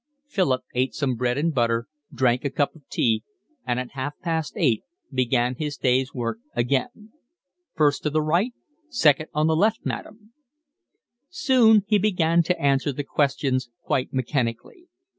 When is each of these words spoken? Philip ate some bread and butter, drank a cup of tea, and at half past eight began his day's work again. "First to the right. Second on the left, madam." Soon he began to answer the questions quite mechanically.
Philip 0.25 0.63
ate 0.73 0.95
some 0.95 1.13
bread 1.13 1.37
and 1.37 1.53
butter, 1.53 1.85
drank 2.11 2.43
a 2.43 2.49
cup 2.49 2.73
of 2.75 2.81
tea, 2.89 3.23
and 3.67 3.79
at 3.79 3.91
half 3.91 4.17
past 4.21 4.53
eight 4.55 4.81
began 5.13 5.53
his 5.53 5.77
day's 5.77 6.11
work 6.11 6.39
again. 6.55 7.11
"First 7.75 8.01
to 8.01 8.09
the 8.09 8.23
right. 8.23 8.51
Second 8.89 9.27
on 9.35 9.45
the 9.45 9.55
left, 9.55 9.85
madam." 9.85 10.33
Soon 11.29 11.83
he 11.87 11.99
began 11.99 12.41
to 12.41 12.59
answer 12.59 12.91
the 12.91 13.03
questions 13.03 13.69
quite 13.83 14.11
mechanically. 14.11 14.87